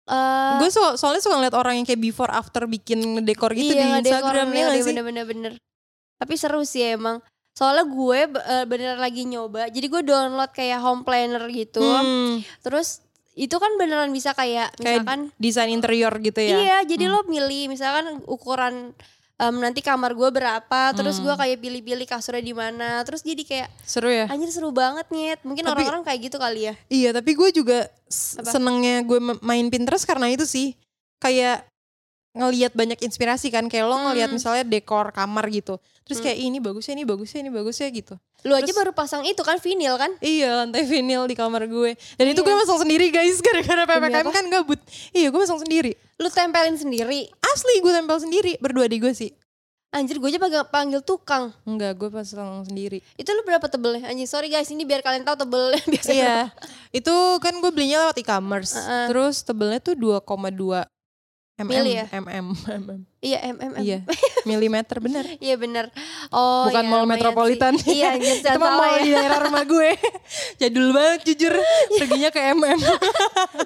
eh 0.04 0.56
Gue 0.60 0.70
so 0.70 1.00
soalnya 1.00 1.24
suka 1.24 1.40
ngeliat 1.40 1.56
orang 1.56 1.80
yang 1.80 1.88
kayak 1.88 2.02
before 2.04 2.32
after 2.32 2.68
bikin 2.68 3.24
dekor 3.24 3.56
gitu 3.56 3.72
iya, 3.72 4.00
di 4.02 4.08
Instagram 4.08 4.48
ya 4.52 4.76
iya, 4.76 4.84
sih? 4.84 4.92
bener-bener 4.92 5.26
bener. 5.26 5.54
Tapi 6.20 6.34
seru 6.36 6.64
sih 6.68 6.96
emang. 6.96 7.24
Soalnya 7.54 7.86
gue 7.86 8.20
eh, 8.36 8.66
bener 8.68 9.00
lagi 9.00 9.24
nyoba. 9.24 9.72
Jadi 9.72 9.86
gue 9.88 10.02
download 10.04 10.52
kayak 10.52 10.80
home 10.84 11.06
planner 11.08 11.44
gitu. 11.54 11.80
Hmm, 11.80 12.44
Terus 12.66 13.04
itu 13.34 13.56
kan 13.58 13.74
beneran 13.82 14.14
bisa 14.14 14.38
kayak 14.38 14.78
Kayak 14.78 15.06
misalkan 15.08 15.20
desain 15.42 15.72
interior 15.72 16.14
gitu 16.22 16.38
ya. 16.38 16.58
Iya, 16.60 16.78
jadi 16.86 17.10
lo 17.10 17.26
milih 17.26 17.72
misalkan 17.72 18.22
ukuran 18.30 18.94
em, 19.44 19.56
nanti 19.58 19.80
kamar 19.80 20.12
gue 20.12 20.30
berapa, 20.30 20.82
terus 20.92 21.18
Hmm. 21.18 21.26
gue 21.26 21.36
kayak 21.36 21.58
pilih-pilih 21.60 22.06
kasurnya 22.06 22.40
di 22.40 22.52
mana, 22.52 23.04
terus 23.04 23.20
jadi 23.20 23.42
kayak 23.42 23.68
Seru 23.82 24.08
ya? 24.08 24.26
anjir 24.26 24.48
seru 24.48 24.70
banget 24.70 25.10
nih. 25.10 25.36
Mungkin 25.42 25.64
orang-orang 25.66 26.02
kayak 26.02 26.20
gitu 26.24 26.38
kali 26.38 26.68
ya. 26.68 26.74
Iya, 26.88 27.10
tapi 27.12 27.34
gue 27.34 27.50
juga 27.52 27.88
Apa? 27.88 28.50
senengnya 28.50 29.02
gue 29.02 29.20
ma- 29.20 29.42
main 29.42 29.68
Pinterest 29.68 30.04
karena 30.04 30.28
itu 30.28 30.44
sih. 30.44 30.78
Kayak 31.18 31.68
ngelihat 32.34 32.74
banyak 32.74 33.00
inspirasi 33.00 33.50
kan. 33.50 33.66
Kayak 33.66 33.88
lo 33.88 33.98
ngelihat 34.04 34.30
Hmm. 34.30 34.38
misalnya 34.38 34.64
dekor 34.66 35.10
kamar 35.10 35.48
gitu. 35.48 35.78
Terus 36.04 36.20
Hmm. 36.20 36.26
kayak 36.28 36.38
"Ih, 36.38 36.48
ini 36.50 36.60
bagusnya, 36.60 36.94
ini 36.94 37.06
bagusnya, 37.06 37.40
ini 37.40 37.52
bagusnya 37.54 37.88
gitu. 37.90 38.16
Lu 38.44 38.52
aja 38.52 38.68
baru 38.70 38.92
pasang 38.92 39.24
itu 39.24 39.40
kan 39.40 39.56
vinil 39.56 39.96
kan? 39.96 40.12
Iya, 40.20 40.66
lantai 40.66 40.84
vinil 40.84 41.24
di 41.26 41.34
kamar 41.34 41.64
gue. 41.64 41.96
Dan 42.18 42.26
itu 42.28 42.44
Iya. 42.44 42.46
gue 42.46 42.56
masang 42.60 42.80
sendiri 42.84 43.08
guys. 43.08 43.40
Gara-gara 43.46 43.88
PPKM 43.88 44.28
kan 44.28 44.46
gabut. 44.52 44.82
Iya, 45.12 45.32
gue 45.32 45.40
masang 45.40 45.64
sendiri. 45.64 45.96
Lu 46.18 46.28
tempelin 46.28 46.76
sendiri. 46.76 47.32
Asli 47.40 47.80
gue 47.80 47.94
tempel 47.94 48.20
sendiri. 48.20 48.60
Berdua 48.60 48.92
di 48.92 49.00
gue 49.00 49.14
sih. 49.14 49.32
Anjir 49.90 50.18
gue 50.18 50.26
aja 50.26 50.42
panggil, 50.42 50.62
panggil 50.68 51.00
tukang. 51.00 51.54
Enggak, 51.64 51.94
gue 51.96 52.10
pasang 52.10 52.66
sendiri. 52.66 53.00
Itu 53.14 53.30
lu 53.30 53.46
berapa 53.46 53.64
tebelnya? 53.64 54.10
Anjing 54.10 54.26
sorry 54.26 54.50
guys 54.50 54.68
ini 54.68 54.84
biar 54.84 55.00
kalian 55.00 55.22
tahu 55.22 55.38
tebelnya 55.40 55.80
biasanya. 55.94 56.18
iya. 56.18 56.38
Itu 56.90 57.14
kan 57.40 57.54
gue 57.56 57.70
belinya 57.70 58.10
lewat 58.10 58.18
e-commerce. 58.18 58.74
Heeh. 58.74 59.08
Terus 59.08 59.40
tebelnya 59.40 59.78
tuh 59.78 59.94
2,2 59.94 60.84
mm. 61.62 61.70
Mili 61.70 61.92
ya? 62.02 62.06
mm. 62.10 62.24
mm. 62.26 63.00
Iya 63.24 63.40
mm 63.46 63.58
mm. 63.62 63.74
Iya, 63.80 64.00
milimeter 64.44 64.98
bener. 64.98 65.26
Iya 65.46 65.56
bener. 65.56 65.86
Oh 66.34 66.68
Bukan 66.68 66.84
iya, 66.84 66.92
mall 66.92 67.06
metropolitan. 67.06 67.74
sih. 67.78 68.02
Iya 68.02 68.18
itu 68.42 68.58
mah 68.58 68.74
mall 68.74 68.98
ya. 68.98 69.04
di 69.06 69.12
daerah 69.14 69.40
rumah 69.46 69.64
gue. 69.64 69.90
Jadul 70.60 70.90
banget 70.92 71.20
jujur. 71.30 71.54
Perginya 72.02 72.30
ke 72.34 72.42
MM. 72.58 72.80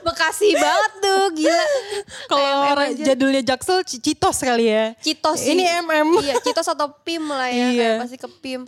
Bekasi 0.04 0.52
banget 0.60 0.92
tuh 1.00 1.24
gila. 1.40 1.66
Kalau 2.28 2.52
orang 2.76 2.90
aja. 2.92 3.04
jadulnya 3.14 3.42
Jaksel 3.56 3.82
Citos 3.88 4.38
kali 4.44 4.68
ya. 4.68 4.92
Citos. 5.00 5.42
Ini 5.48 5.64
MM. 5.88 6.08
Iya 6.22 6.36
Citos 6.44 6.68
atau 6.68 6.92
PIM 7.08 7.24
lah 7.32 7.48
ya. 7.48 7.66
Iya. 7.72 7.72
Kayak 7.72 8.02
pasti 8.04 8.18
ke 8.20 8.30
PIM. 8.44 8.62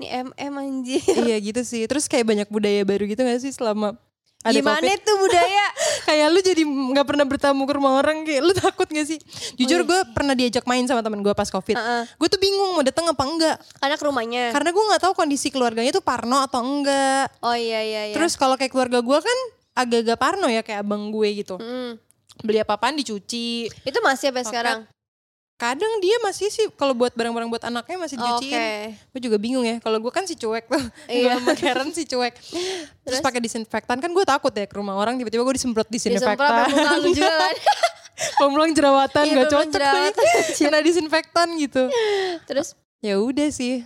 Ini 0.00 0.06
MM 0.32 0.52
anjir. 0.58 1.04
iya 1.28 1.36
gitu 1.38 1.60
sih. 1.62 1.84
Terus 1.84 2.08
kayak 2.08 2.26
banyak 2.26 2.48
budaya 2.50 2.82
baru 2.82 3.04
gitu 3.06 3.22
gak 3.22 3.38
sih 3.44 3.52
selama 3.52 3.94
ada 4.44 4.60
Gimana 4.60 4.84
COVID? 4.84 5.00
tuh 5.08 5.16
budaya? 5.24 5.66
Kayak 6.08 6.26
lu 6.36 6.40
jadi 6.44 6.62
nggak 6.68 7.06
pernah 7.08 7.24
bertamu 7.24 7.64
ke 7.64 7.72
rumah 7.80 7.92
orang 7.96 8.28
kayak 8.28 8.44
lu 8.44 8.52
takut 8.52 8.84
gak 8.84 9.08
sih? 9.08 9.16
Jujur 9.56 9.80
iya. 9.80 9.88
gue 9.88 10.00
pernah 10.12 10.36
diajak 10.36 10.68
main 10.68 10.84
sama 10.84 11.00
temen 11.00 11.24
gue 11.24 11.32
pas 11.32 11.48
COVID. 11.48 11.72
Heeh. 11.72 12.02
Gue 12.20 12.28
tuh 12.28 12.36
bingung 12.36 12.76
mau 12.76 12.84
datang 12.84 13.08
apa 13.08 13.24
enggak. 13.24 13.56
Karena 13.80 13.96
ke 13.96 14.04
rumahnya. 14.04 14.44
Karena 14.52 14.70
gue 14.76 14.84
nggak 14.84 15.00
tahu 15.00 15.12
kondisi 15.16 15.48
keluarganya 15.48 15.96
tuh 15.96 16.04
parno 16.04 16.44
atau 16.44 16.60
enggak. 16.60 17.32
Oh 17.40 17.56
iya 17.56 17.80
iya 17.80 18.12
iya. 18.12 18.14
Terus 18.14 18.36
kalau 18.36 18.60
kayak 18.60 18.68
keluarga 18.68 19.00
gue 19.00 19.18
kan 19.24 19.38
agak-agak 19.74 20.18
parno 20.20 20.46
ya 20.52 20.60
kayak 20.60 20.84
abang 20.84 21.08
gue 21.08 21.28
gitu. 21.40 21.56
Mm. 21.56 21.96
Beli 22.44 22.60
apa-apaan 22.60 23.00
dicuci. 23.00 23.72
Itu 23.80 23.98
masih 24.04 24.28
sampai 24.28 24.44
Paket. 24.44 24.50
sekarang. 24.52 24.78
Kadang 25.54 26.02
dia 26.02 26.18
masih 26.18 26.50
sih 26.50 26.66
kalau 26.74 26.98
buat 26.98 27.14
barang-barang 27.14 27.46
buat 27.46 27.62
anaknya 27.62 27.94
masih 27.94 28.18
dicuciin. 28.18 28.98
Gue 29.14 29.20
juga 29.22 29.38
bingung 29.38 29.62
ya. 29.62 29.78
Kalau 29.78 30.02
gue 30.02 30.10
kan 30.10 30.26
si 30.26 30.34
cuek 30.34 30.66
tuh. 30.66 30.82
Iya. 31.06 31.38
Gue 31.38 31.54
Karen 31.54 31.94
si 31.94 32.02
cuek. 32.02 32.34
Terus 32.42 32.90
Terus? 33.06 33.22
pakai 33.22 33.38
disinfektan 33.38 34.02
kan 34.02 34.10
gue 34.10 34.24
takut 34.26 34.50
ya 34.50 34.66
ke 34.66 34.74
rumah 34.74 34.98
orang 34.98 35.14
tiba-tiba 35.14 35.46
gue 35.46 35.54
disemprot 35.54 35.86
Disemprot 35.86 36.26
disinfektan. 36.26 36.74
muka 36.74 36.90
lu 36.98 37.08
juga 37.14 37.32
kan. 37.38 37.54
Peluang 38.38 38.70
jerawatan 38.74 39.24
Iya, 39.26 39.34
gak 39.34 39.46
cocok 39.50 39.70
jerawatan. 39.74 40.24
Kena 40.66 40.78
disinfektan 40.82 41.48
gitu. 41.58 41.82
Terus 42.50 42.74
Ya 42.98 43.20
udah 43.20 43.48
sih. 43.52 43.84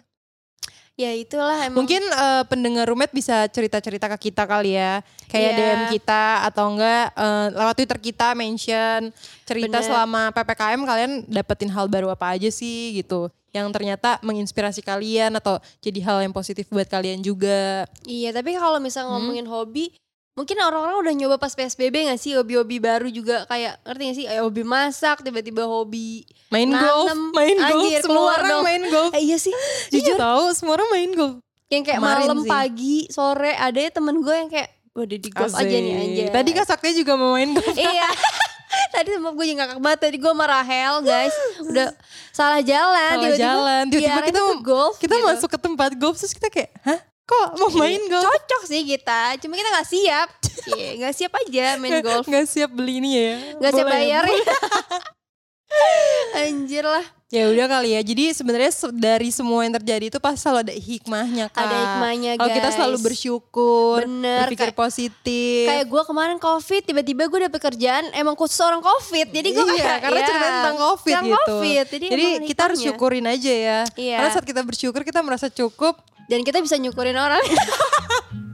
Ya 0.98 1.14
itulah 1.14 1.54
emang. 1.62 1.78
Mungkin 1.80 2.02
eh, 2.02 2.42
pendengar 2.44 2.84
rumet 2.84 3.08
bisa 3.08 3.46
cerita-cerita 3.46 4.10
ke 4.10 4.28
kita 4.28 4.42
kali 4.44 4.74
ya. 4.74 4.98
Kayak 5.30 5.46
Iya. 5.48 5.56
DM 5.56 5.82
kita 5.94 6.24
atau 6.44 6.74
enggak 6.74 7.14
eh, 7.14 7.46
lewat 7.54 7.74
Twitter 7.78 7.98
kita 8.02 8.34
mention 8.34 9.14
cerita 9.46 9.78
Bener. 9.78 9.86
selama 9.86 10.22
PPKM 10.34 10.80
kalian 10.82 11.12
dapetin 11.24 11.70
hal 11.70 11.86
baru 11.86 12.10
apa 12.10 12.34
aja 12.34 12.50
sih 12.50 12.98
gitu. 12.98 13.30
Yang 13.48 13.72
ternyata 13.72 14.18
menginspirasi 14.20 14.82
kalian 14.82 15.32
atau 15.32 15.56
jadi 15.78 16.02
hal 16.02 16.18
yang 16.20 16.34
positif 16.34 16.66
buat 16.68 16.84
kalian 16.84 17.22
juga. 17.22 17.86
Iya 18.02 18.34
tapi 18.34 18.52
kalau 18.52 18.76
misalnya 18.76 19.08
Hmm. 19.08 19.22
ngomongin 19.22 19.46
hobi 19.46 19.94
Mungkin 20.38 20.54
orang-orang 20.56 20.96
udah 21.00 21.14
nyoba 21.16 21.36
pas 21.36 21.50
PSBB 21.50 22.06
gak 22.06 22.16
sih 22.16 22.32
hobi-hobi 22.32 22.78
baru 22.78 23.08
juga 23.08 23.42
kayak 23.44 23.82
ngerti 23.82 24.02
gak 24.04 24.14
sih 24.14 24.24
kayak 24.24 24.40
hobi 24.40 24.62
masak 24.62 25.18
tiba-tiba 25.20 25.64
hobi 25.64 26.22
Main 26.48 26.70
Nanem. 26.70 26.78
golf, 26.80 27.10
main 27.32 27.56
golf, 27.58 27.82
Anjir, 27.84 28.00
semua 28.00 28.14
keluar 28.14 28.38
orang 28.38 28.48
dong. 28.48 28.62
main 28.62 28.82
golf. 28.86 29.10
eh, 29.10 29.22
iya 29.24 29.36
sih 29.36 29.50
Jujur 29.88 29.98
jujur 30.04 30.16
tahu 30.16 30.44
semua 30.52 30.72
orang 30.74 30.88
main 30.88 31.10
golf. 31.12 31.34
yang 31.66 31.82
kayak 31.82 31.98
Kemarin 31.98 32.22
malam 32.24 32.38
sih. 32.38 32.48
pagi 32.48 32.96
sore 33.08 33.52
ada 33.52 33.76
ya 33.76 33.90
temen 33.90 34.16
gue 34.16 34.32
yang 34.32 34.48
kayak 34.48 34.68
udah 34.94 35.18
di 35.18 35.30
golf 35.30 35.52
aja 35.52 35.76
nih 35.76 35.92
Asik. 35.92 36.06
aja 36.08 36.24
Tadi 36.32 36.50
Kak 36.52 36.66
Sakti 36.66 36.88
juga 36.94 37.12
mau 37.14 37.34
main 37.34 37.50
golf. 37.50 37.74
iya 37.74 38.08
tadi 38.94 39.08
sama 39.10 39.30
gue 39.30 39.44
juga 39.44 39.58
ngakak 39.60 39.80
banget 39.80 39.98
tadi 40.00 40.16
gue 40.16 40.28
sama 40.28 40.44
Rahel 40.46 40.94
guys 41.02 41.34
udah 41.62 41.88
salah 42.30 42.60
jalan 42.60 43.14
Salah 43.16 43.34
jalan. 43.36 43.82
Tiba-tiba 43.86 44.20
kita 44.24 44.40
golf 44.60 44.94
Kita 44.96 45.14
gitu. 45.14 45.26
masuk 45.26 45.48
ke 45.48 45.58
tempat 45.58 45.90
golf 45.94 46.14
terus 46.14 46.30
kita 46.30 46.48
kayak, 46.48 46.70
hah? 46.82 46.98
Kok 47.28 47.46
mau 47.54 47.68
main 47.76 48.00
golf? 48.02 48.24
cocok 48.24 48.62
sih 48.64 48.82
kita 48.82 49.36
cuma 49.38 49.52
kita 49.54 49.68
nggak 49.70 49.84
siap 49.86 50.28
Iya, 50.70 50.90
nggak 50.98 51.14
siap 51.14 51.32
aja 51.36 51.66
main 51.76 52.00
golf 52.00 52.24
Nggak 52.24 52.46
siap 52.46 52.70
beli 52.70 52.98
ini 52.98 53.10
ya. 53.14 53.32
nggak 53.54 53.72
siap 53.74 53.84
ya, 53.84 53.92
bayar 53.92 54.22
ya 54.24 54.44
anjir 56.40 56.82
lah 56.82 57.04
Ya 57.28 57.44
udah 57.44 57.68
kali 57.68 57.92
ya. 57.92 58.00
Jadi 58.00 58.32
sebenarnya 58.32 58.72
se- 58.72 58.88
dari 58.88 59.28
semua 59.28 59.60
yang 59.60 59.76
terjadi 59.76 60.08
itu 60.08 60.16
pasti 60.16 60.40
selalu 60.40 60.64
ada 60.64 60.72
hikmahnya 60.72 61.52
kan. 61.52 61.60
Ada 61.60 61.76
hikmahnya, 61.76 62.30
Kalau 62.34 62.48
kita 62.50 62.64
guys. 62.64 62.72
selalu 62.72 62.96
bersyukur, 63.04 63.98
Bener, 64.00 64.38
berpikir 64.40 64.64
kayak- 64.64 64.80
positif. 64.80 65.64
kayak 65.68 65.84
gue 65.84 66.02
kemarin 66.08 66.36
covid 66.40 66.82
tiba-tiba 66.82 67.28
gue 67.28 67.40
dapet 67.44 67.60
kerjaan 67.62 68.08
emang 68.14 68.32
khusus 68.32 68.56
orang 68.58 68.80
covid 68.80 69.28
jadi 69.28 69.44
gue 69.44 69.60
iya, 69.68 69.76
kayak 69.76 70.00
karena 70.00 70.16
ya, 70.16 70.24
ceritanya 70.24 70.52
tentang 70.56 70.78
covid 70.80 71.12
tentang 71.12 71.28
gitu. 71.28 71.52
covid 71.52 71.84
jadi, 71.90 72.06
Jadi 72.08 72.26
kita 72.48 72.60
harus 72.64 72.78
syukurin 72.80 73.26
aja 73.28 73.52
ya. 73.52 73.78
Iya. 73.92 74.16
Karena 74.16 74.30
saat 74.32 74.46
kita 74.48 74.62
bersyukur 74.62 75.00
kita 75.04 75.20
merasa 75.20 75.46
cukup. 75.50 76.00
Dan 76.28 76.44
kita 76.44 76.60
bisa 76.60 76.76
nyukurin 76.76 77.16
orang 77.16 77.42